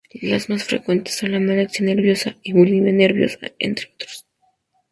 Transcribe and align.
Los 0.19 0.49
más 0.49 0.63
frecuentes 0.63 1.15
son 1.19 1.29
la 1.31 1.37
anorexia 1.37 1.85
nerviosa 1.85 2.35
y 2.41 2.53
bulimia 2.53 2.91
nerviosa, 2.91 3.51
entre 3.59 3.91
otros. 3.93 4.25